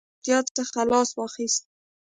احمد 0.03 0.11
له 0.11 0.11
ملګرتیا 0.17 0.39
څخه 0.57 0.79
لاس 0.91 1.09
واخيست 1.13 1.63